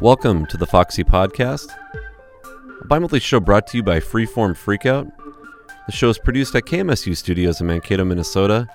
[0.00, 1.70] Welcome to the Foxy Podcast,
[2.80, 5.08] a bi monthly show brought to you by Freeform Freakout.
[5.86, 8.68] The show is produced at KMSU Studios in Mankato, Minnesota.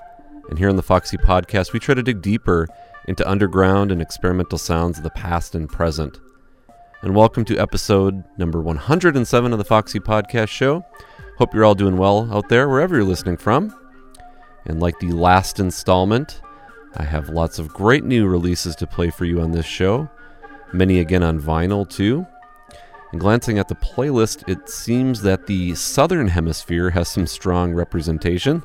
[0.49, 2.67] And here on the Foxy Podcast, we try to dig deeper
[3.09, 6.19] into underground and experimental sounds of the past and present.
[7.03, 10.83] And welcome to episode number 107 of the Foxy Podcast Show.
[11.37, 13.73] Hope you're all doing well out there, wherever you're listening from.
[14.65, 16.41] And like the last installment,
[16.95, 20.09] I have lots of great new releases to play for you on this show
[20.73, 22.25] many again on vinyl too.
[23.11, 28.63] And glancing at the playlist, it seems that the Southern Hemisphere has some strong representation,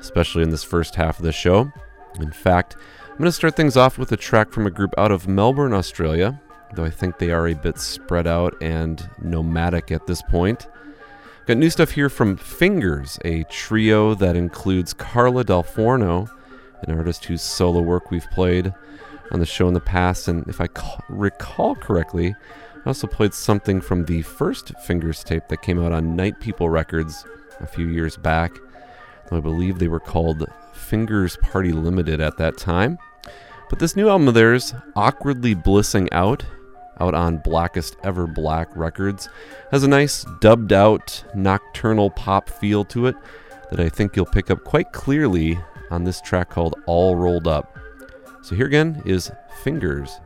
[0.00, 1.72] especially in this first half of the show.
[2.20, 2.76] In fact,
[3.10, 5.72] I'm going to start things off with a track from a group out of Melbourne,
[5.72, 6.40] Australia,
[6.72, 10.66] though I think they are a bit spread out and nomadic at this point.
[11.46, 16.28] Got new stuff here from Fingers, a trio that includes Carla dal Forno,
[16.82, 18.72] an artist whose solo work we've played
[19.30, 20.68] on the show in the past, and if I
[21.08, 22.34] recall correctly,
[22.84, 26.68] I also played something from the first Fingers tape that came out on Night People
[26.68, 27.24] Records
[27.60, 28.52] a few years back.
[29.30, 32.98] I believe they were called Fingers Party Limited at that time.
[33.74, 36.44] But this new album of theirs, Awkwardly Blissing Out,
[37.00, 39.28] out on Blackest Ever Black Records,
[39.72, 43.16] has a nice dubbed out nocturnal pop feel to it
[43.72, 45.58] that I think you'll pick up quite clearly
[45.90, 47.76] on this track called All Rolled Up.
[48.44, 49.32] So here again is
[49.64, 50.20] Fingers.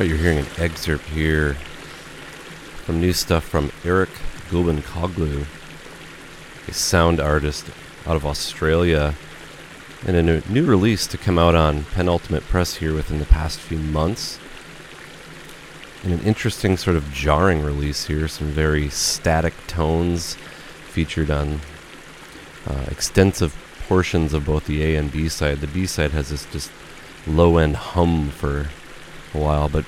[0.00, 1.58] Right, you're hearing an excerpt here
[2.86, 4.08] from new stuff from Eric
[4.48, 5.44] Gulbenkoglu,
[6.66, 7.66] a sound artist
[8.06, 9.14] out of Australia,
[10.06, 13.60] and a new- new release to come out on Penultimate Press here within the past
[13.60, 14.38] few months.
[16.02, 18.26] And an interesting, sort of jarring release here.
[18.26, 20.34] Some very static tones
[20.88, 21.60] featured on
[22.66, 23.54] uh, extensive
[23.86, 25.60] portions of both the A and B side.
[25.60, 26.70] The B side has this just
[27.26, 28.68] low end hum for
[29.34, 29.84] a while, but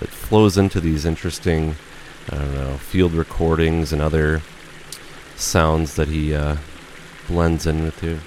[0.00, 1.76] it flows into these interesting,
[2.30, 4.42] I don't know, field recordings and other
[5.36, 6.56] sounds that he uh,
[7.26, 8.20] blends in with you.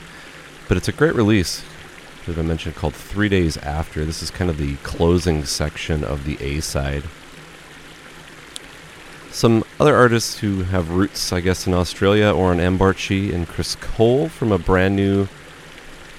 [0.67, 1.63] But it's a great release,
[2.27, 4.05] as I mentioned, called Three Days After.
[4.05, 7.03] This is kind of the closing section of the A side.
[9.31, 13.75] Some other artists who have roots, I guess, in Australia or Oren Ambarchi and Crys
[13.75, 15.27] Cole from a brand new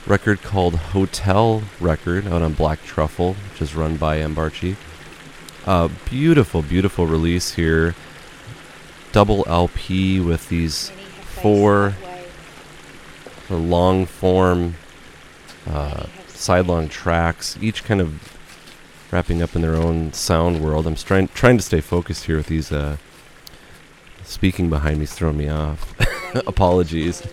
[0.06, 4.76] record called Hotel Record out on Black Truffle, which is run by Ambarchi.
[5.66, 7.94] Uh, beautiful, beautiful release here.
[9.12, 10.90] Double LP with these
[11.42, 11.94] four
[13.48, 14.74] of long form
[15.66, 18.36] uh, sidelong tracks, each kind of
[19.10, 20.86] wrapping up in their own sound world.
[20.86, 22.72] I'm trying trying to stay focused here with these.
[22.72, 22.96] Uh,
[24.24, 25.94] speaking behind me's throwing me off.
[26.46, 27.26] Apologies.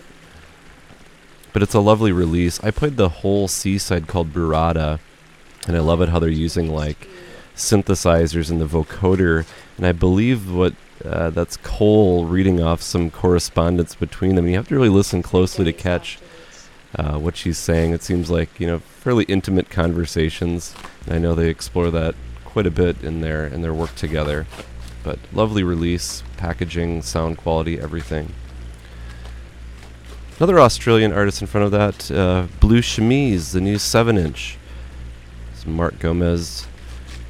[1.52, 2.62] But it's a lovely release.
[2.62, 5.00] I played the whole C-side called Burrata,
[5.66, 7.08] and I love it how they're using like
[7.56, 13.94] synthesizers in the vocoder, and I believe what uh, that's Cole reading off some correspondence
[13.94, 14.46] between them.
[14.46, 16.18] You have to really listen closely to catch
[16.94, 17.92] uh, what she's saying.
[17.92, 20.74] It seems like you know fairly intimate conversations.
[21.06, 24.46] And I know they explore that quite a bit in their in their work together.
[25.02, 28.34] But lovely release, packaging, sound quality, everything.
[30.40, 34.56] Another Australian artist in front of that, uh, Blue Chemise, the new 7 inch.
[35.52, 36.66] It's Mark Gomes,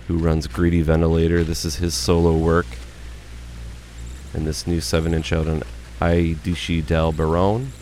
[0.06, 1.42] who runs Greedy Ventilator.
[1.42, 2.66] This is his solo work.
[4.32, 5.64] And this new 7 inch out on
[6.00, 7.72] I Dischi del Barone.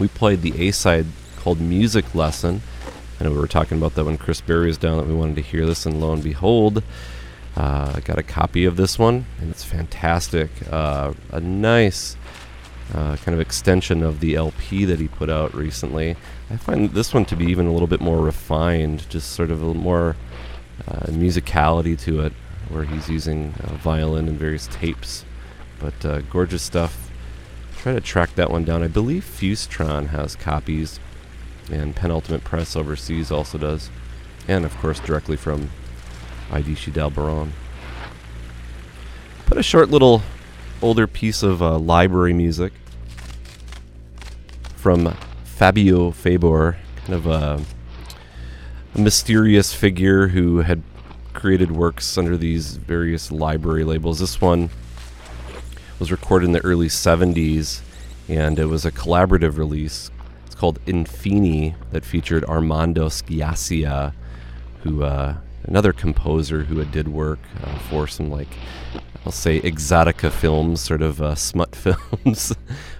[0.00, 2.62] We played the A side called Music Lesson.
[3.20, 5.36] I know we were talking about that when Chris Berry was down that we wanted
[5.36, 6.82] to hear this, and lo and behold,
[7.56, 10.50] uh, I got a copy of this one, and it's fantastic.
[10.68, 12.16] Uh, a nice
[12.94, 16.16] uh, kind of extension of the LP that he put out recently.
[16.50, 19.62] I find this one to be even a little bit more refined, just sort of
[19.62, 20.16] a little more
[20.86, 22.32] uh, musicality to it,
[22.68, 25.24] where he's using uh, violin and various tapes.
[25.78, 27.10] But uh, gorgeous stuff.
[27.78, 28.82] Try to track that one down.
[28.82, 31.00] I believe Fusetron has copies,
[31.70, 33.90] and Penultimate Press overseas also does,
[34.46, 35.70] and of course directly from
[36.50, 37.54] I Dischi del Baron.
[39.46, 40.22] Put a short little
[40.80, 42.72] older piece of uh, library music
[44.82, 47.64] from Fabio Fabor, kind of a,
[48.98, 50.82] mysterious figure who had
[51.34, 54.18] created works under these various library labels.
[54.18, 54.70] This one
[56.00, 57.80] was recorded in the early 70s
[58.28, 60.10] and it was a collaborative release.
[60.46, 64.12] It's called Infini that featured Armando Sciascia,
[64.82, 68.50] who uh, another composer who had did work uh, for some like
[69.24, 72.54] I'll say exotica films, sort of uh, smut films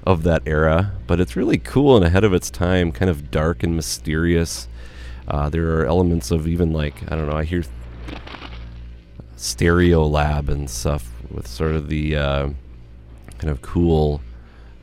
[0.05, 0.93] of that era.
[1.07, 4.68] But it's really cool and ahead of its time, kind of dark and mysterious.
[5.27, 7.37] Uh, there are elements of even like I don't know.
[7.37, 7.64] I hear
[9.37, 12.51] Stereolab and stuff with sort of the uh,
[13.39, 14.20] kind of cool,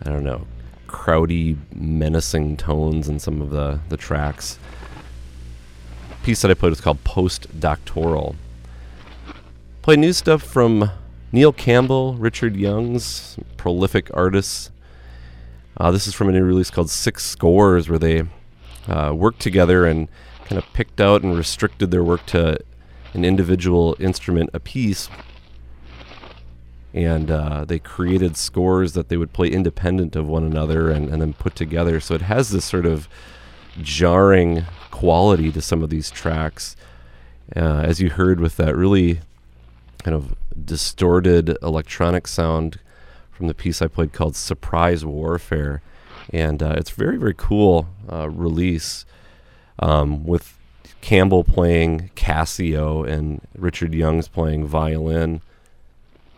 [0.04, 0.46] I don't know,
[0.88, 4.60] crowdy, menacing tones in some of the the tracks.
[6.24, 8.36] Piece that I played was called Post Doctoral.
[9.82, 10.92] Play new stuff from
[11.32, 14.72] Neil Campbell, Richard Youngs, prolific artists.
[15.78, 18.24] Uh, this is from a new release called Six Scores, where they
[18.88, 20.08] uh, worked together and
[20.46, 22.58] kind of picked out and restricted their work to
[23.14, 25.08] an individual instrument apiece.
[26.96, 31.22] And uh, they created scores that they would play independent of one another and, and
[31.22, 32.00] then put together.
[32.00, 33.08] So it has this sort of
[33.80, 36.76] jarring quality to some of these tracks.
[37.56, 39.20] Uh, as you heard with that really
[40.04, 40.36] kind of
[40.66, 42.80] distorted electronic sound
[43.32, 45.82] from the piece I played called Surprise Warfare.
[46.32, 49.06] And uh, it's very, very cool uh, release
[49.80, 50.58] um, with
[51.02, 55.42] Campbell playing Casio and Richard Youngs playing violin.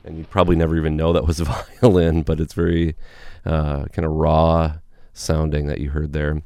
[0.04, 1.40] And you'd probably never even know that was
[1.82, 2.96] violin, but it's very
[3.46, 4.78] uh, kind of raw
[5.14, 6.42] sounding that you heard there.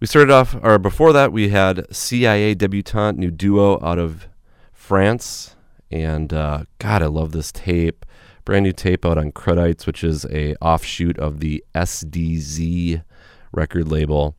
[0.00, 4.28] We started off, or before that, we had CIA Debutante, new duo out of
[4.72, 5.56] France.
[5.90, 8.06] And uh, God, I love this tape.
[8.44, 13.02] Brand new tape out on Crudites, which is a offshoot of the SDZ
[13.52, 14.36] record label.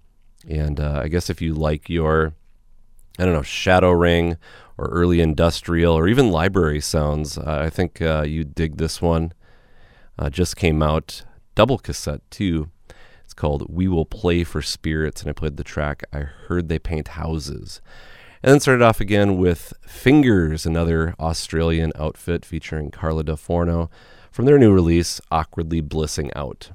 [0.48, 2.34] And uh, I guess if you like your
[3.20, 4.38] I don't know, Shadow Ring
[4.78, 7.38] or early industrial or even library sounds.
[7.38, 9.34] Uh, I think uh, you dig this one.
[10.18, 11.24] Uh, just came out,
[11.56, 12.70] double cassette too.
[13.24, 16.80] It's called We Will Play for Spirits, and I played the track I Heard They
[16.80, 17.82] Paint Houses.
[18.44, 23.92] And then started off again with Fingers, another Australian outfit featuring Carla dal Forno
[24.32, 26.72] from their new release, Awkwardly Blissing Out.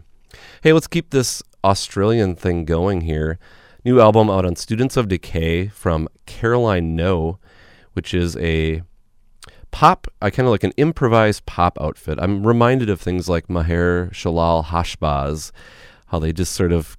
[0.63, 3.41] Hey, let's keep this Australian thing going here.
[3.85, 7.41] New album out on Students of Decay from Caroline No,
[7.95, 8.83] which is a
[9.73, 12.19] pop, I kind of like an improvised pop outfit.
[12.23, 15.51] I'm reminded of things like Maher Shalal Hash Baz,
[16.07, 16.97] how they just sort of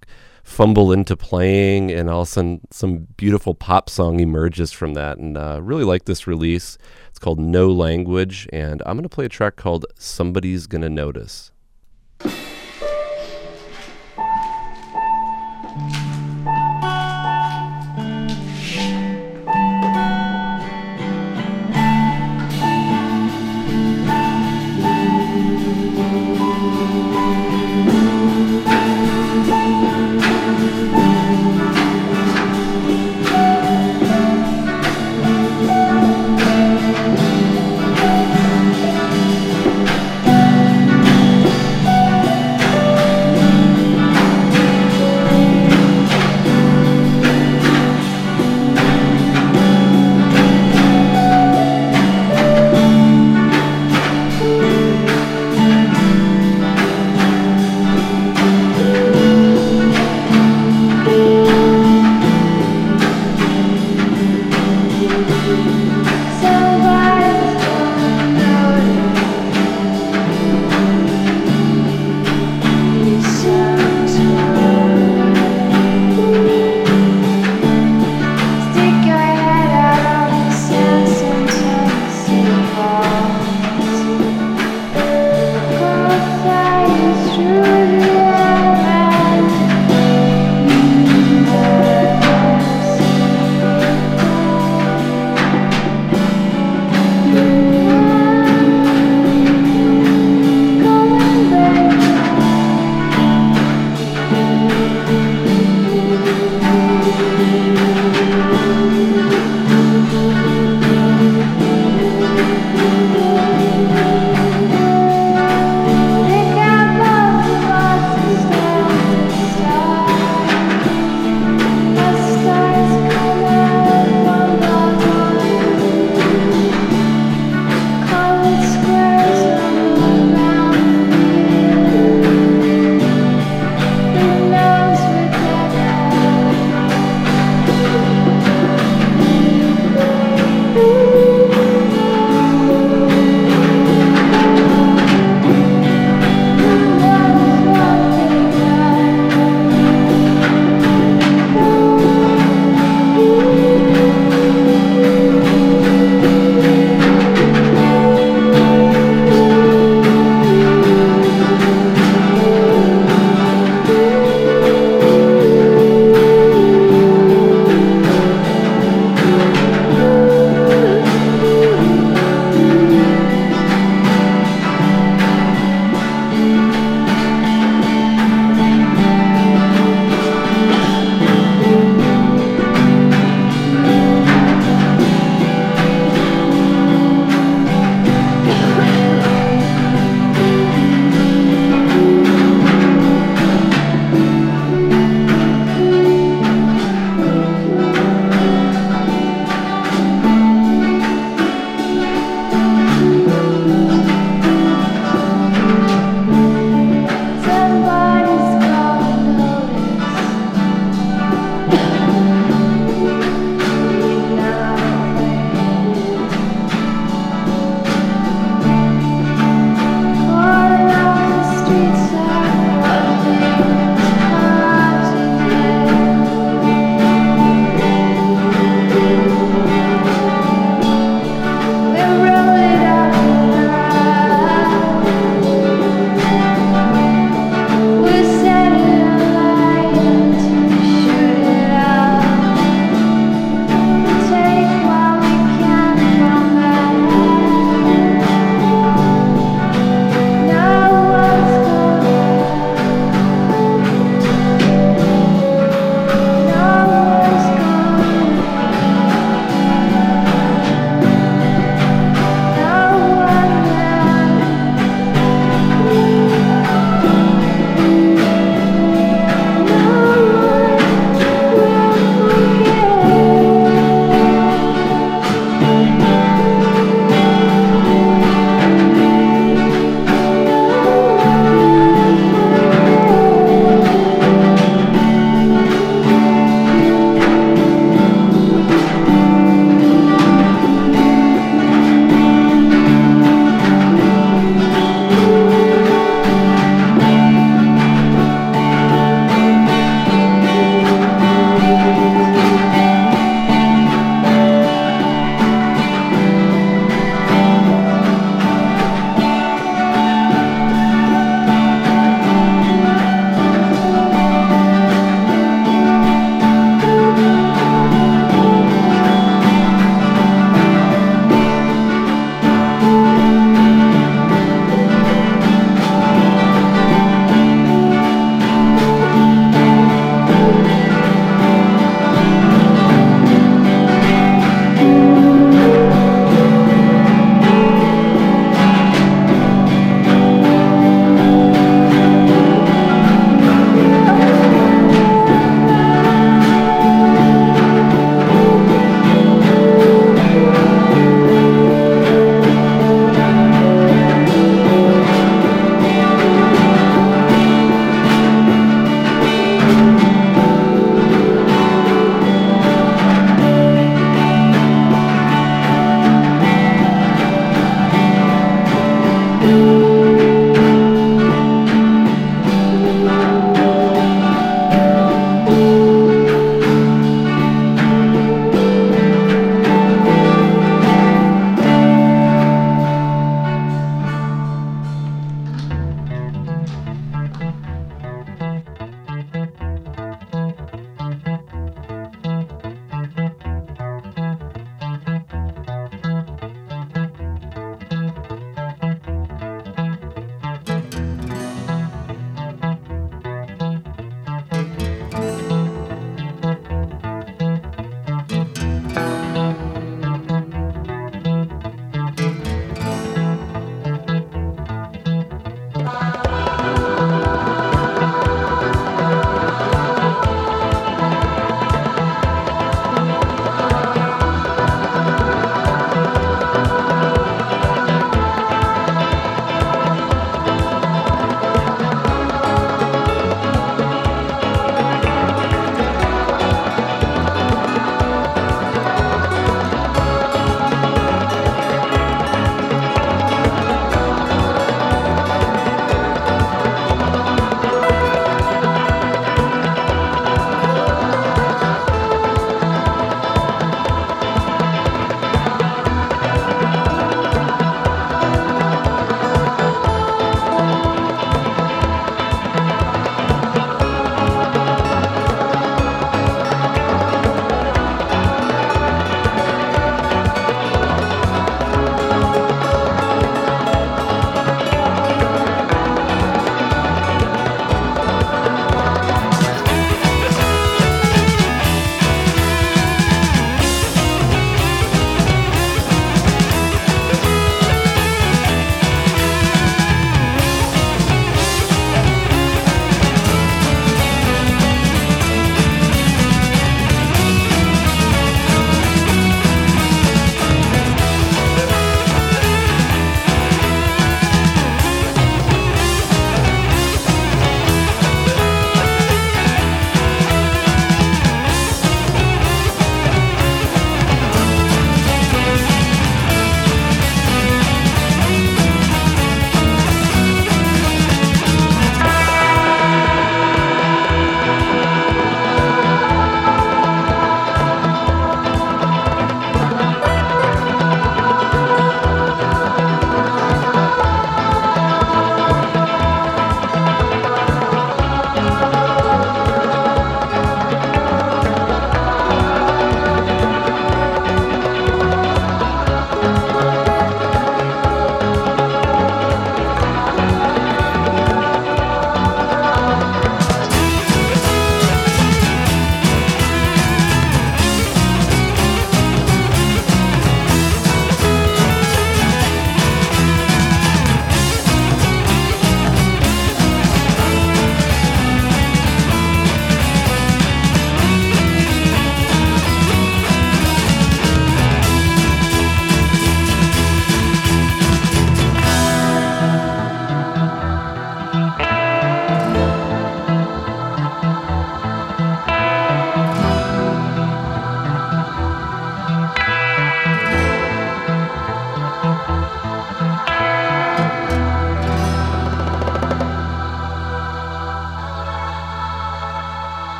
[0.48, 5.18] fumble into playing, and all of a sudden some beautiful pop song emerges from that.
[5.18, 6.78] And uh, really like this release.
[7.10, 11.52] It's called No Language, and I'm going to play a track called Somebody's Gonna Notice.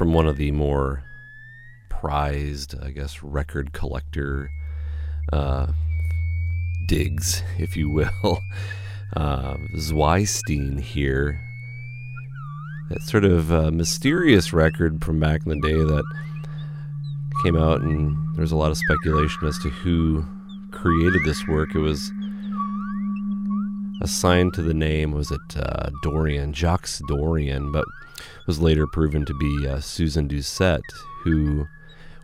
[0.00, 1.04] From one of the more
[1.90, 4.50] prized, I guess, record collector
[5.30, 5.66] uh,
[6.86, 8.40] digs, if you will.
[9.16, 11.40] Uh, Zweistein here.
[12.90, 16.04] That sort of uh, mysterious record from back in the day that
[17.42, 20.24] came out, and there's a lot of speculation as to who
[20.70, 21.74] created this work.
[21.74, 22.12] It was
[24.00, 27.84] assigned to the name, was it uh, Dorian, Jacques Dorian, but
[28.50, 30.82] was later proven to be uh, Suzanne Doucet,
[31.22, 31.68] who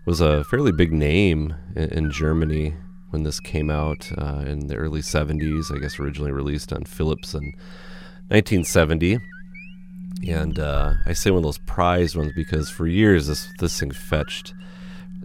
[0.07, 2.75] was a fairly big name in, in Germany
[3.11, 5.73] when this came out uh, in the early 70s.
[5.73, 7.53] I guess originally released on Philips in
[8.27, 9.21] 1970.
[10.27, 13.93] And uh, I say one of those prized ones because for years this this thing
[13.93, 14.53] fetched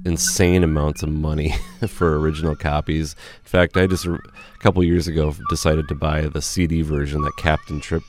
[0.05, 1.55] insane amounts of money
[1.87, 3.15] for original copies.
[3.43, 4.19] In fact, I just a
[4.59, 8.03] couple years ago decided to buy the CD version that Captain Trip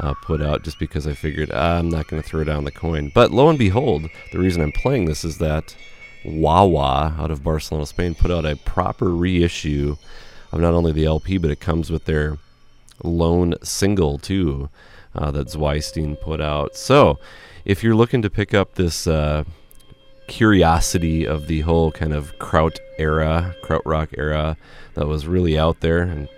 [0.00, 2.70] uh, put out just because I figured ah, I'm not going to throw down the
[2.70, 3.10] coin.
[3.14, 5.76] But lo and behold, the reason I'm playing this is that
[6.24, 9.96] Wah Wah out of Barcelona, Spain, put out a proper reissue
[10.52, 12.38] of not only the LP, but it comes with their
[13.02, 14.68] lone single too
[15.14, 16.76] uh, that Zweistein put out.
[16.76, 17.18] So,
[17.64, 19.44] if you're looking to pick up this uh,
[20.26, 24.56] curiosity of the whole kind of kraut era, krautrock era
[24.94, 26.28] that was really out there and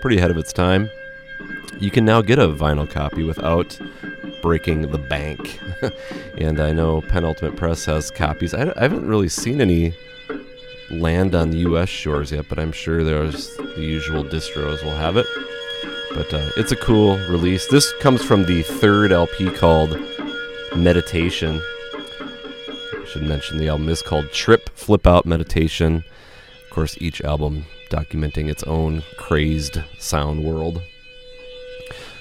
[0.00, 0.90] pretty ahead of its time,
[1.80, 3.78] you can now get a vinyl copy without
[4.40, 5.58] breaking the bank.
[6.38, 8.54] and I know Penultimate Press has copies.
[8.54, 9.94] I, I haven't really seen any
[10.90, 11.88] land on the U.S.
[11.88, 15.26] shores yet, but I'm sure there's the usual distros will have it.
[16.14, 17.66] But uh, it's a cool release.
[17.68, 19.98] This comes from the third LP called
[20.76, 21.60] Meditation.
[21.92, 26.04] I should mention the album is called Trip Flip Out Meditation.
[26.64, 30.82] Of course, each album documenting its own crazed sound world.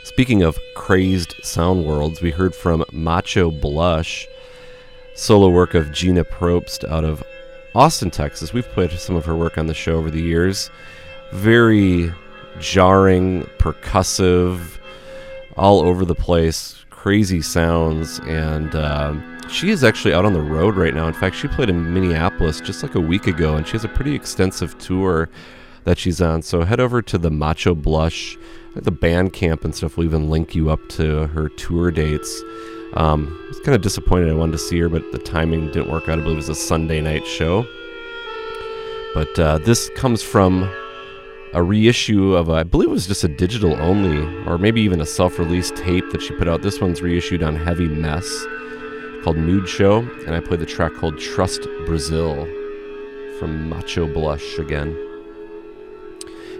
[0.03, 4.27] Speaking of crazed sound worlds, we heard from Macho Blush,
[5.13, 7.23] solo work of Gina Probst out of
[7.75, 8.51] Austin, Texas.
[8.51, 10.71] We've played some of her work on the show over the years.
[11.31, 12.11] Very
[12.59, 14.79] jarring, percussive,
[15.55, 19.13] all over the place, crazy sounds, and uh,
[19.49, 21.07] she is actually out on the road right now.
[21.07, 23.89] In fact, she played in Minneapolis just like a week ago, and she has a
[23.89, 25.29] pretty extensive tour
[25.83, 26.41] that she's on.
[26.41, 28.37] So head over to the Macho Blush,
[28.75, 29.97] the Bandcamp and stuff.
[29.97, 32.41] will even link you up to her tour dates.
[32.93, 34.29] Um, I was kind of disappointed.
[34.29, 36.19] I wanted to see her, but the timing didn't work out.
[36.19, 37.65] I believe it was a Sunday night show.
[39.13, 40.63] But uh, this comes from
[41.53, 45.01] a reissue of, a, I believe it was just a digital only, or maybe even
[45.01, 46.61] a self release tape that she put out.
[46.61, 48.27] This one's reissued on Heavy Mess
[49.23, 52.45] called Mood Show, and I played the track called Trust Brazil
[53.37, 55.10] from Macho Blush again.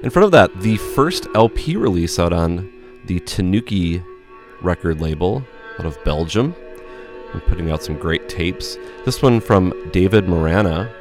[0.03, 2.71] In front of that, the first LP release out on
[3.05, 4.03] the Tanuki
[4.63, 5.43] record label
[5.77, 6.55] out of Belgium.
[7.31, 8.79] I'm putting out some great tapes.
[9.05, 10.91] This one from David Maranha,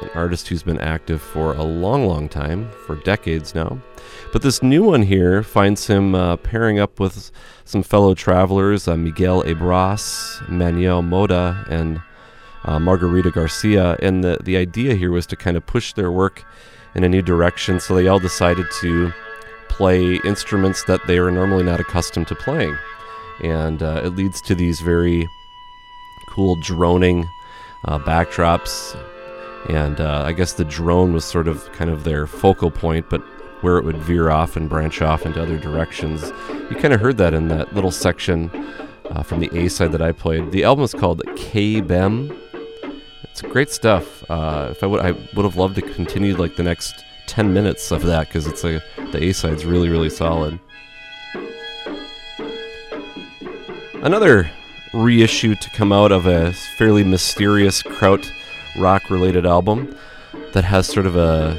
[0.00, 3.80] an artist who's been active for a long, long time, for decades now.
[4.32, 7.32] But this new one here finds him uh, pairing up with
[7.64, 12.00] some fellow travelers, uh, Miguel Ebras, Manuel Mota, and
[12.62, 13.96] uh, Margarida Garcia.
[14.00, 16.44] And the, the idea here was to kind of push their work
[16.94, 17.80] in a new direction.
[17.80, 19.12] So they all decided to
[19.68, 22.76] play instruments that they are normally not accustomed to playing.
[23.42, 25.28] And uh, it leads to these very
[26.28, 27.26] cool droning
[27.84, 28.96] uh, backdrops.
[29.68, 33.22] And uh, I guess the drone was sort of kind of their focal point, but
[33.62, 36.32] where it would veer off and branch off into other directions.
[36.50, 38.50] You kind of heard that in that little section
[39.10, 40.50] uh, from the A side that I played.
[40.50, 42.36] The album is called K Bem
[43.32, 44.30] it's great stuff.
[44.30, 47.90] Uh, if I would, I would have loved to continue like the next ten minutes
[47.90, 50.60] of that because it's a the A side's really really solid.
[53.94, 54.50] Another
[54.92, 58.30] reissue to come out of a fairly mysterious kraut
[58.78, 59.96] rock related album
[60.52, 61.58] that has sort of a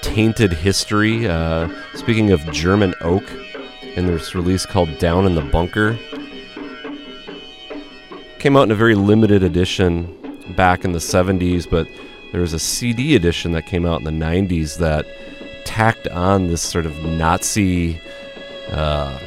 [0.00, 1.28] tainted history.
[1.28, 3.24] Uh, speaking of German Oak,
[3.94, 5.98] in this release called Down in the Bunker,
[8.38, 10.16] came out in a very limited edition
[10.50, 11.88] back in the 70s, but
[12.32, 15.06] there was a CD edition that came out in the 90s that
[15.64, 18.00] tacked on this sort of Nazi
[18.70, 19.18] uh,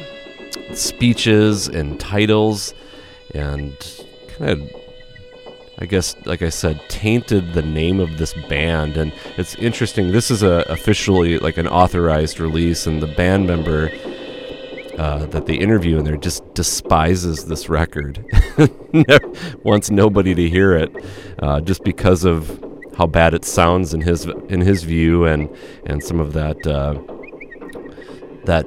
[0.72, 2.74] speeches and titles
[3.34, 3.76] and
[4.28, 4.84] kind of
[5.78, 8.96] I guess, like I said, tainted the name of this band.
[8.96, 10.12] And it's interesting.
[10.12, 13.90] This is a officially like an authorized release, and the band member
[14.98, 18.24] uh, that they interview in there just despises this record,
[19.62, 20.94] wants nobody to hear it,
[21.40, 22.62] uh, just because of
[22.96, 25.54] how bad it sounds in his in his view, and
[25.86, 26.94] and some of that uh,
[28.44, 28.66] that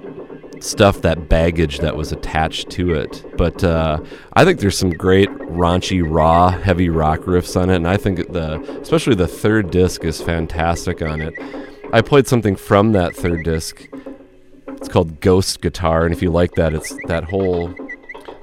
[0.63, 3.23] stuff, that baggage that was attached to it.
[3.37, 3.99] But uh,
[4.33, 8.31] I think there's some great raunchy, raw, heavy rock riffs on it, and I think
[8.31, 11.33] the especially the third disc is fantastic on it.
[11.93, 13.87] I played something from that third disc.
[14.77, 17.73] It's called Ghost Guitar, and if you like that, it's that whole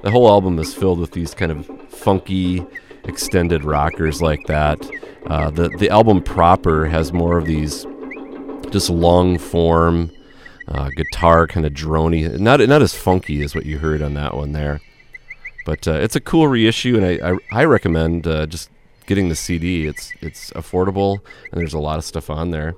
[0.03, 2.65] the whole album is filled with these kind of funky
[3.05, 4.79] extended rockers like that.
[5.27, 7.85] Uh, the the album proper has more of these
[8.69, 10.11] just long form
[10.67, 14.35] uh, guitar kind of drony, not not as funky as what you heard on that
[14.35, 14.81] one there.
[15.65, 18.69] But uh, it's a cool reissue, and I I, I recommend uh, just
[19.05, 19.87] getting the CD.
[19.87, 21.19] It's it's affordable,
[21.51, 22.75] and there's a lot of stuff on there.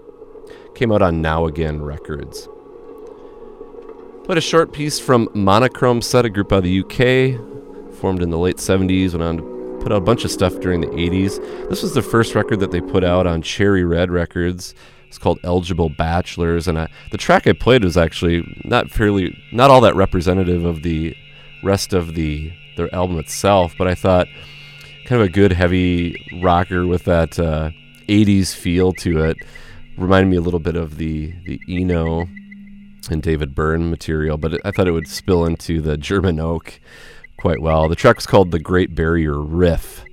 [0.76, 2.48] Came out on Now Again Records.
[4.28, 8.30] Played a short piece from Monochrome Set, a group out of the UK, formed in
[8.30, 11.40] the late 70s, went on to put out a bunch of stuff during the 80s.
[11.70, 14.76] This was the first record that they put out on Cherry Red Records.
[15.08, 19.70] It's called Eligible Bachelors, and I, the track I played was actually not fairly, not
[19.70, 21.16] all that representative of the
[21.64, 23.76] rest of the their album itself.
[23.78, 24.28] But I thought
[25.06, 27.72] kind of a good heavy rocker with that uh,
[28.10, 29.38] 80s feel to it
[29.98, 32.28] reminded me a little bit of the the Eno
[33.10, 36.80] and David Byrne material, but I thought it would spill into the German Oak
[37.38, 37.88] quite well.
[37.88, 40.04] The track was called The Great Barrier Riff,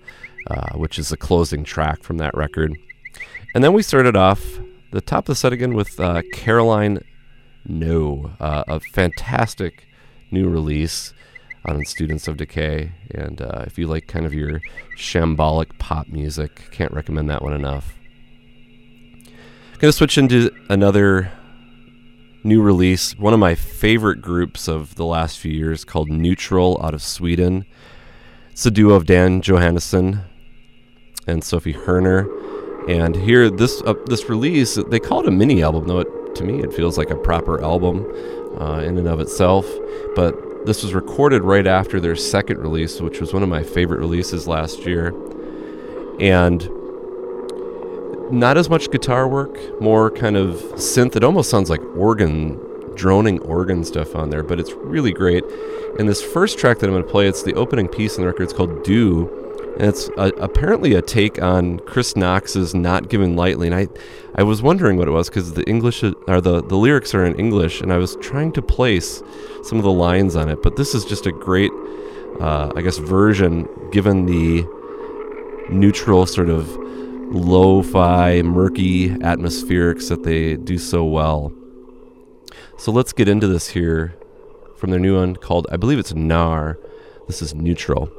[0.49, 2.77] uh, which is the closing track from that record.
[3.55, 4.61] And then we started off
[4.91, 7.01] the top of the set again with uh, Caroline
[7.65, 9.87] No, uh, a fantastic
[10.31, 11.15] new release
[11.65, 12.93] on Students of Decay.
[13.11, 14.61] And uh, if you like kind of your
[14.97, 17.95] shambolic pop music, can't recommend that one enough.
[19.79, 21.31] Gonna switch into another
[22.45, 26.95] new release, one of my favorite groups of the last few years called Neutral out
[26.95, 27.65] of Sweden.
[28.53, 30.23] It's a duo of Dan Johannesson
[31.27, 32.29] and Sofie Herner.
[32.89, 36.45] And here, this uh, this release, they call it a mini album, though it, to
[36.45, 38.05] me it feels like a proper album
[38.61, 39.67] uh, in and of itself.
[40.15, 44.01] But this was recorded right after their second release, which was one of my favorite
[44.01, 45.15] releases last year.
[46.21, 46.69] And
[48.35, 51.17] not as much guitar work, more kind of synth.
[51.17, 52.61] It almost sounds like organ,
[52.95, 55.45] droning organ stuff on there, but it's really great.
[55.99, 58.27] And this first track that I'm going to play, it's the opening piece on the
[58.27, 58.45] record.
[58.45, 59.29] It's called "Do,"
[59.79, 63.89] and it's a, apparently a take on Chris Knox's "Not Given Lightly." And I,
[64.35, 67.37] I was wondering what it was because the English or the the lyrics are in
[67.37, 69.23] English, and I was trying to place
[69.63, 70.63] some of the lines on it.
[70.63, 71.71] But this is just a great,
[72.41, 74.67] uh, I guess, version given the
[75.71, 76.77] neutral sort of
[77.35, 81.53] lo-fi, murky atmospherics that they do so well.
[82.79, 84.15] So let's get into this here
[84.77, 86.79] from their new one called, I believe it's Nar.
[87.27, 88.11] This is Neutral.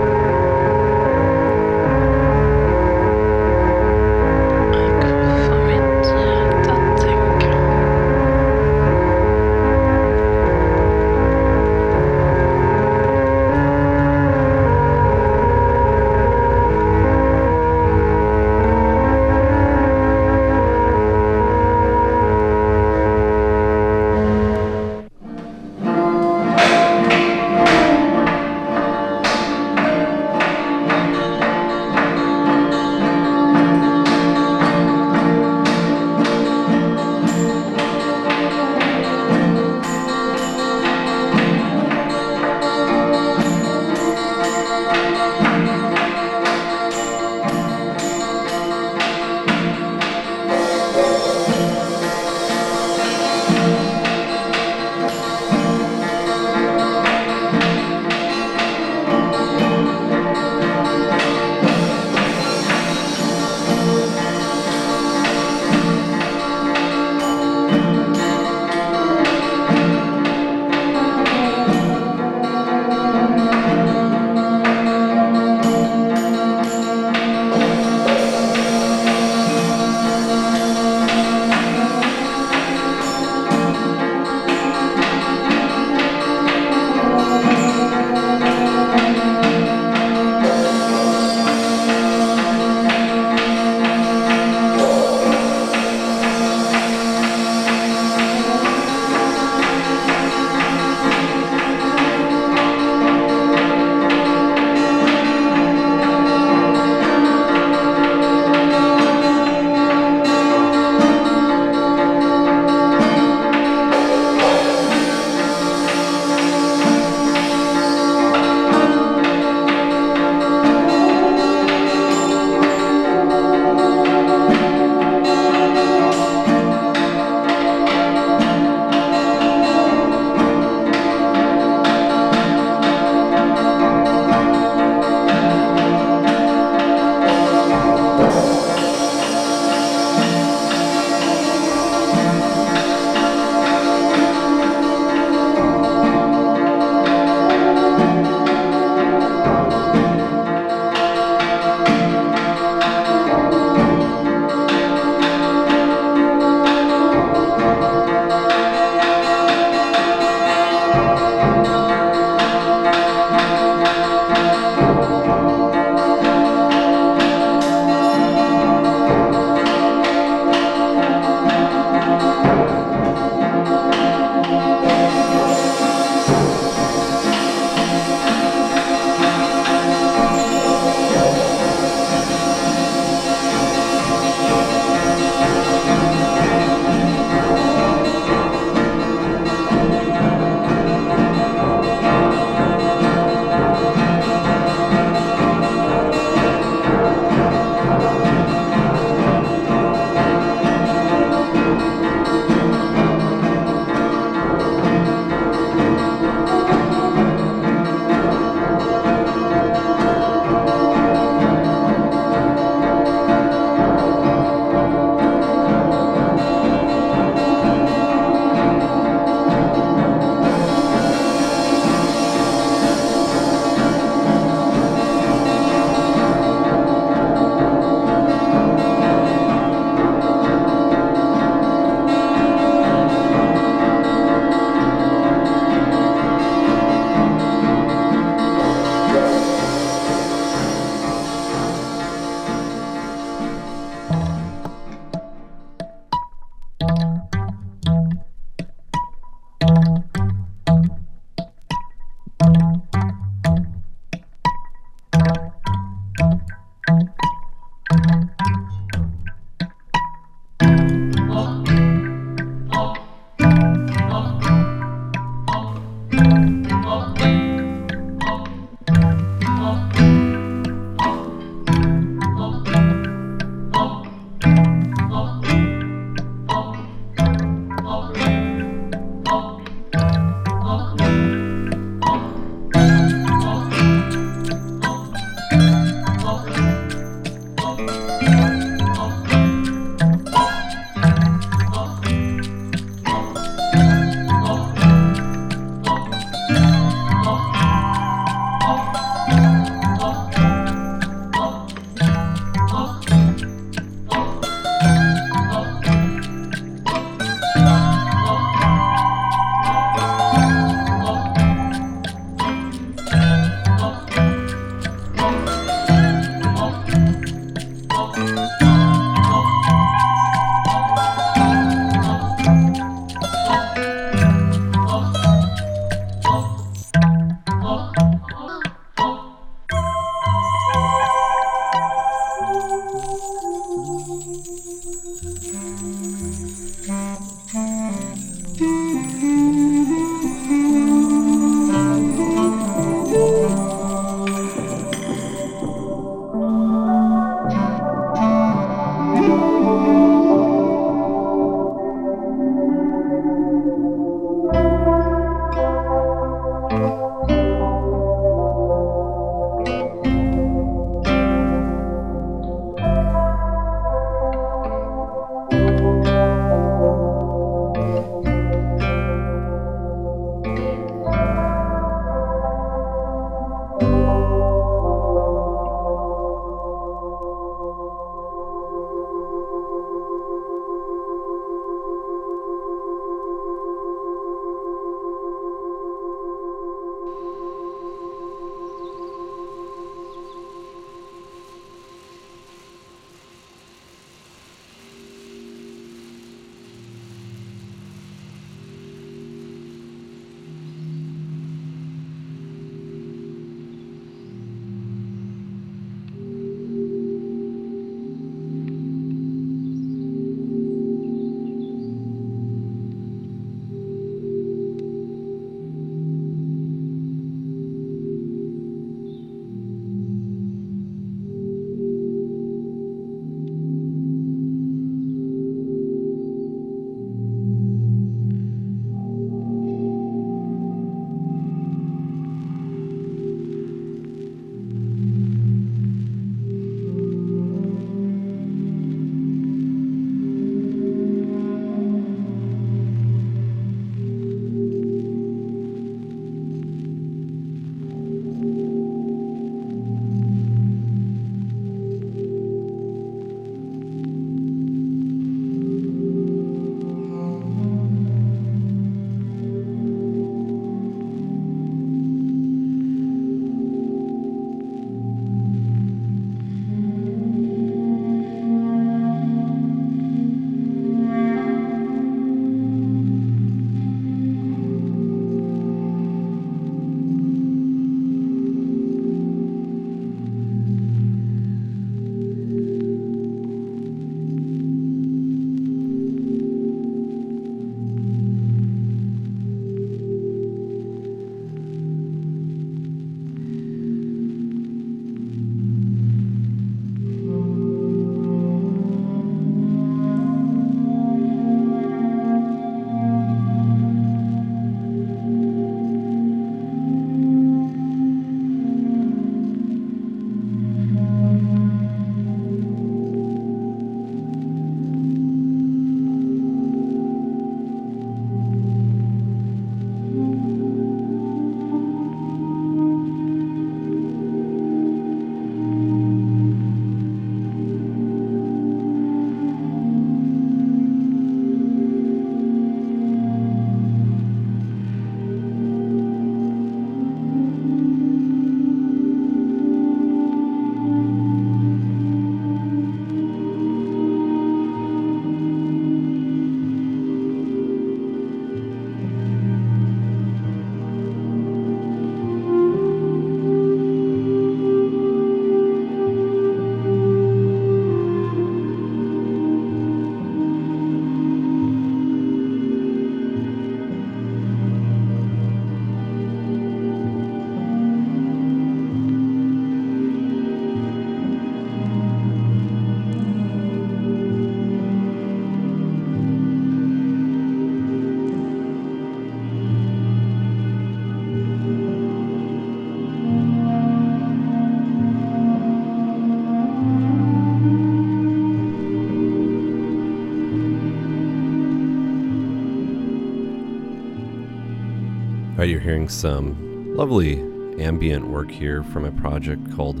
[595.64, 597.40] You're hearing some lovely
[597.82, 600.00] ambient work here from a project called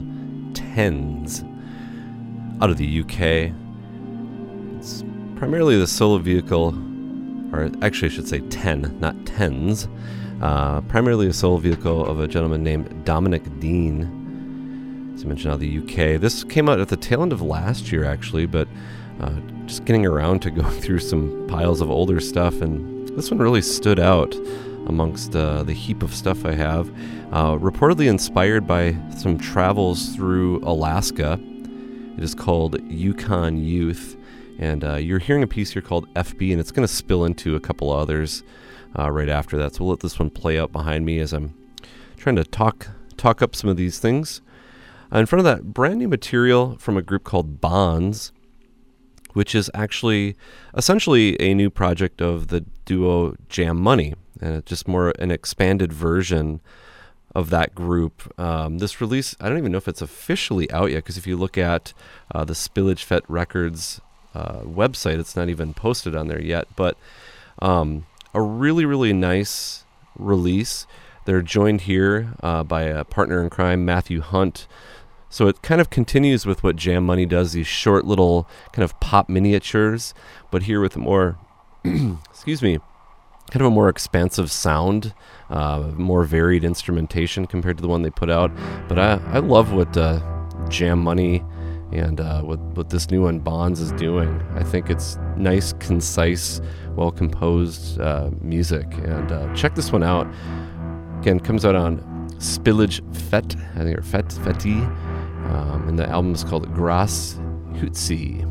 [0.54, 1.44] Tens
[2.62, 3.52] out of the UK.
[4.78, 5.02] It's
[5.34, 6.68] primarily the solo vehicle,
[7.52, 9.88] or actually, I should say 10, not tens.
[10.40, 15.12] Uh, primarily a solo vehicle of a gentleman named Dominic Dean.
[15.16, 16.20] As I mentioned, out of the UK.
[16.20, 18.68] This came out at the tail end of last year, actually, but
[19.20, 19.34] uh,
[19.66, 23.60] just getting around to going through some piles of older stuff, and this one really
[23.60, 24.34] stood out
[24.88, 26.88] amongst uh, the heap of stuff I have.
[27.32, 31.38] Uh, reportedly inspired by some travels through Alaska.
[32.16, 34.16] It is called Yukon Youth.
[34.58, 37.54] And uh, you're hearing a piece here called FB, and it's going to spill into
[37.54, 38.42] a couple others
[38.98, 39.74] uh, right after that.
[39.74, 41.54] So we'll let this one play out behind me as I'm
[42.16, 44.40] trying to talk talk up some of these things.
[45.12, 48.32] Uh, in front of that, brand new material from a group called Bonds,
[49.32, 50.36] which is actually
[50.76, 55.92] essentially a new project of the duo Jam Money, and it's just more an expanded
[55.92, 56.60] version
[57.34, 58.32] of that group.
[58.40, 61.36] Um, this release, I don't even know if it's officially out yet, because if you
[61.36, 61.92] look at
[62.34, 64.00] uh, the Spillage Fet Records
[64.34, 65.18] uh, website.
[65.18, 66.96] It's not even posted on there yet, but
[67.60, 69.84] um, a really, really nice
[70.16, 70.86] release.
[71.24, 74.66] They're joined here uh, by a partner in crime, Matthew Hunt.
[75.30, 78.98] So it kind of continues with what Jam Money does, these short little kind of
[79.00, 80.14] pop miniatures,
[80.50, 81.38] but here with more,
[81.84, 82.78] excuse me,
[83.50, 85.14] kind of a more expansive sound,
[85.50, 88.50] uh, more varied instrumentation compared to the one they put out.
[88.88, 90.20] But I, I love what uh,
[90.68, 91.42] Jam Money
[91.92, 94.42] and uh, what, what this new one, Bonds, is doing.
[94.54, 96.60] I think it's nice, concise,
[96.96, 98.86] well composed uh, music.
[99.04, 100.26] And uh, check this one out.
[101.20, 101.98] Again, comes out on
[102.38, 104.86] Spillage Fet, I think, or Fet Feti.
[105.48, 107.38] Um, and the album is called Grass
[107.74, 108.44] Hootsie.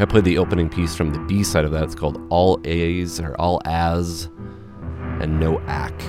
[0.00, 1.82] I played the opening piece from the B side of that.
[1.82, 4.28] It's called All A's or All As
[5.20, 6.00] and No Ack.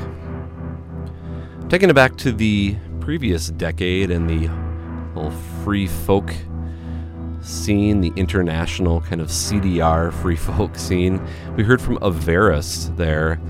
[1.70, 4.48] Taking it back to the previous decade and the
[5.16, 5.32] little
[5.64, 6.32] free folk
[7.42, 11.20] scene, the international kind of CDR free folk scene.
[11.56, 13.42] We heard from Avarus there.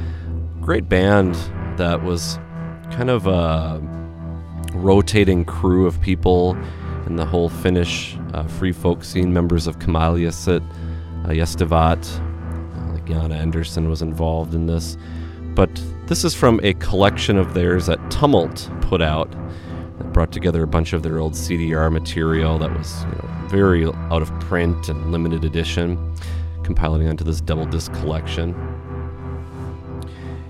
[0.61, 1.35] Great band
[1.77, 2.37] that was
[2.91, 3.98] kind of a
[4.73, 6.57] rotating crew of people
[7.05, 9.33] in the whole Finnish uh, free folk scene.
[9.33, 10.63] Members of Kamaaliasit,
[11.25, 14.97] uh, Yestavat, uh, like Jana Anderson was involved in this.
[15.55, 15.69] But
[16.05, 19.31] this is from a collection of theirs that Tumult put out
[19.97, 23.85] that brought together a bunch of their old CDR material that was you know, very
[23.85, 26.13] out of print and limited edition,
[26.63, 28.53] compiling onto this double disc collection.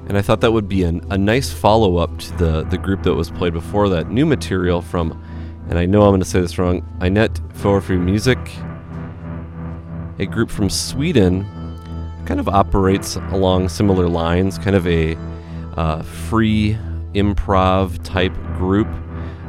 [0.09, 3.03] And I thought that would be an, a nice follow up to the, the group
[3.03, 5.23] that was played before that, new material from,
[5.69, 8.39] and I know I'm going to say this wrong, Inet for Free Music,
[10.17, 11.45] a group from Sweden,
[12.25, 15.15] kind of operates along similar lines, kind of a
[15.77, 16.75] uh, free
[17.13, 18.87] improv type group.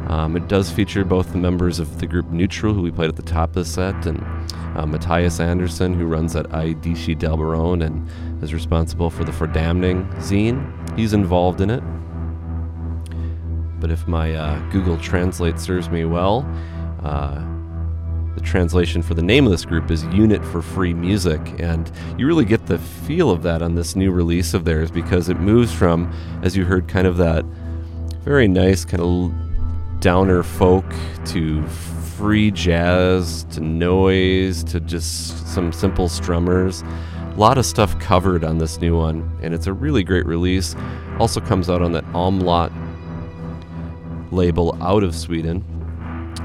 [0.09, 3.16] Um, it does feature both the members of the group Neutral, who we played at
[3.16, 4.23] the top of the set, and
[4.77, 8.07] uh, Matthias Anderson, who runs at I Dischi del Barone and
[8.43, 10.99] is responsible for the Fördämning zine.
[10.99, 11.83] He's involved in it.
[13.81, 16.47] But if my uh, Google Translate serves me well,
[17.03, 17.43] uh,
[18.35, 22.27] the translation for the name of this group is Unit for Free Music, and you
[22.27, 25.73] really get the feel of that on this new release of theirs because it moves
[25.73, 26.12] from,
[26.43, 27.45] as you heard, kind of that
[28.23, 30.85] very nice kind of downer folk
[31.25, 36.87] to free jazz to noise to just some simple strummers.
[37.41, 40.77] Lot of stuff covered on this new one, and it's a really great release.
[41.19, 42.71] Also comes out on that Omlott
[44.31, 45.65] label out of Sweden.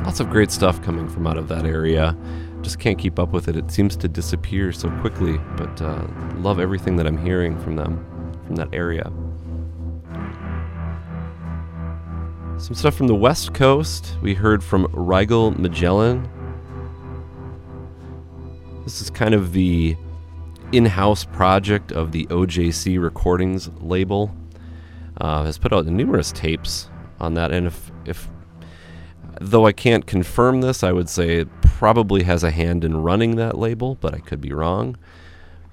[0.05, 2.15] Lots of great stuff coming from out of that area.
[2.61, 3.57] Just can't keep up with it.
[3.57, 6.07] It seems to disappear so quickly, but uh,
[6.37, 9.11] love everything that I'm hearing from them, from that area.
[12.57, 14.15] Some stuff from the West Coast.
[14.21, 16.29] We heard from Rigel Magellan.
[18.85, 19.97] This is kind of the
[20.75, 24.35] in house project of the OJC Recordings label.
[25.17, 26.89] Uh, has put out numerous tapes
[27.21, 28.27] on that, and if, if
[29.39, 33.37] though I can't confirm this, I would say it probably has a hand in running
[33.37, 34.97] that label, but I could be wrong.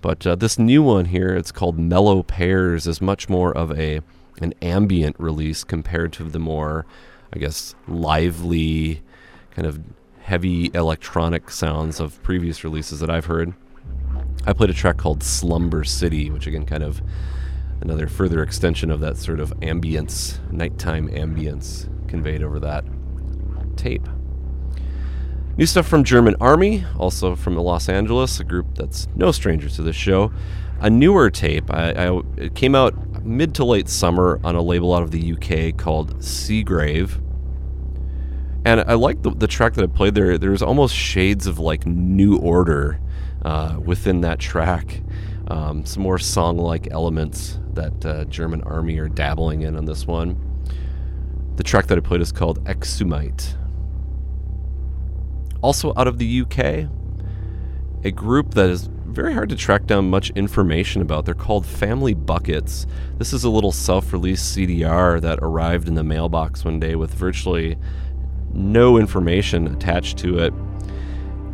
[0.01, 4.01] But uh, this new one here, it's called Mellow Pears, is much more of a
[4.41, 6.87] an ambient release compared to the more,
[7.33, 9.03] I guess, lively,
[9.51, 9.81] kind of
[10.23, 13.55] heavy electronic sounds of previous releases that I've heard.
[14.47, 17.03] I played a track called Slumber City, which again kind of
[17.81, 22.85] another further extension of that sort of ambience, nighttime ambience conveyed over that
[23.77, 24.09] tape.
[25.57, 29.83] New stuff from German Army, also from Los Angeles, a group that's no stranger to
[29.83, 30.33] this show.
[30.81, 31.71] A newer tape.
[31.71, 35.33] I, I, it came out mid to late summer on a label out of the
[35.33, 37.21] UK called Seagrave.
[38.65, 40.39] And I like the, the track that I played there.
[40.39, 42.99] There's almost shades of like New Order
[43.45, 45.03] uh, within that track.
[45.49, 50.07] Um, some more song like elements that uh, German Army are dabbling in on this
[50.07, 50.37] one.
[51.57, 53.57] The track that I played is called Exumite.
[55.61, 56.89] Also out of the UK,
[58.05, 61.25] a group that is very hard to track down much information about.
[61.25, 62.87] They're called Family Buckets.
[63.19, 67.13] This is a little self release CDR that arrived in the mailbox one day with
[67.15, 67.77] virtually
[68.53, 70.53] no information attached to it.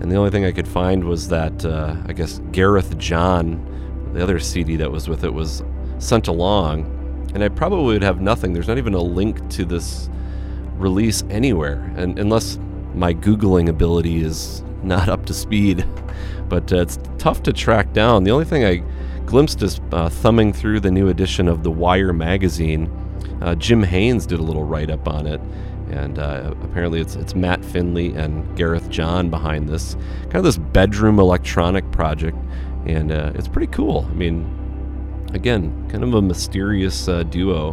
[0.01, 4.23] And the only thing I could find was that, uh, I guess, Gareth John, the
[4.23, 5.63] other CD that was with it, was
[5.99, 6.95] sent along.
[7.35, 8.53] And I probably would have nothing.
[8.53, 10.09] There's not even a link to this
[10.77, 11.93] release anywhere.
[11.97, 12.59] And unless
[12.95, 15.87] my Googling ability is not up to speed.
[16.49, 18.25] But uh, it's tough to track down.
[18.25, 18.83] The only thing I
[19.27, 22.91] glimpsed is uh, thumbing through the new edition of The Wire magazine.
[23.43, 25.41] Uh, Jim Haynes did a little write up on it.
[25.91, 29.95] And uh, apparently, it's, it's Matt Finley and Gareth John behind this
[30.25, 32.37] kind of this bedroom electronic project.
[32.87, 34.07] And uh, it's pretty cool.
[34.11, 37.73] I mean, again, kind of a mysterious uh, duo.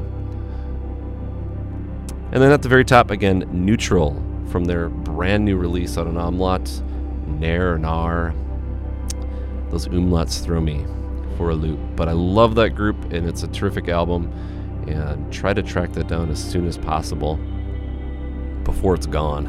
[2.31, 6.15] And then at the very top, again, Neutral from their brand new release on an
[6.15, 6.81] Omlott,
[7.27, 8.33] Nair Nar.
[9.69, 10.85] Those umlauts throw me
[11.37, 11.79] for a loop.
[11.95, 14.31] But I love that group, and it's a terrific album.
[14.87, 17.39] And try to track that down as soon as possible
[18.65, 19.47] before it's gone.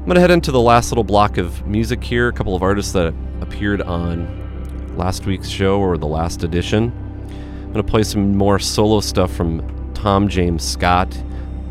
[0.00, 2.28] I'm going to head into the last little block of music here.
[2.28, 6.92] A couple of artists that appeared on last week's show or the last edition.
[7.28, 11.16] I'm going to play some more solo stuff from Tom James Scott.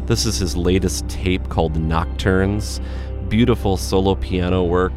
[0.06, 2.80] This is his latest tape called Nocturnes.
[3.28, 4.94] Beautiful solo piano work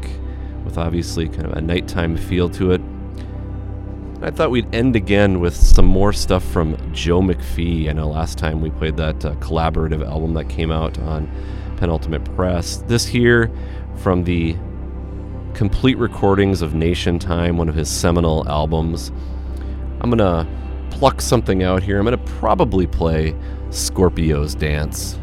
[0.63, 2.81] with obviously kind of a nighttime feel to it.
[4.23, 7.89] I thought we'd end again with some more stuff from Joe McPhee.
[7.89, 11.29] I know last time we played that uh, collaborative album that came out on
[11.75, 12.77] Penultimate Press.
[12.87, 13.51] This here
[13.97, 14.55] from the
[15.53, 19.11] complete recordings of Nation Time, one of his seminal albums.
[19.99, 20.47] I'm going to
[20.89, 21.99] pluck something out here.
[21.99, 23.35] I'm going to probably play
[23.71, 25.19] Scorpio's Dance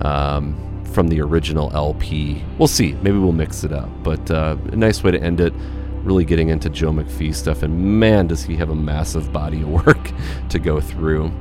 [0.00, 2.44] um, from the original LP.
[2.58, 2.92] We'll see.
[3.00, 3.88] Maybe we'll mix it up.
[4.02, 5.54] But uh, a nice way to end it
[6.02, 9.68] really getting into Joe McPhee stuff, and man, does he have a massive body of
[9.68, 10.10] work
[10.48, 11.32] to go through.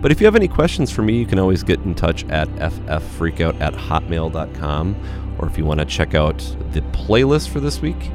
[0.00, 2.48] But if you have any questions for me, you can always get in touch at
[2.48, 6.38] ffreakout at hotmail.com, or if you want to check out
[6.72, 8.10] the playlist for this week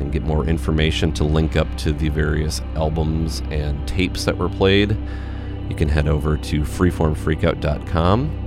[0.00, 4.48] and get more information to link up to the various albums and tapes that were
[4.48, 4.96] played,
[5.70, 8.45] you can head over to freeformfreakout.com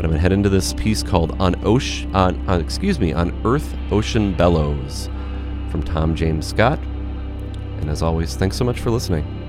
[0.00, 3.38] but I'm gonna head into this piece called "On Ocean," on, on excuse me, on
[3.44, 5.10] Earth, Ocean Bellows,
[5.68, 6.78] from Tom James Scott.
[7.82, 9.39] And as always, thanks so much for listening.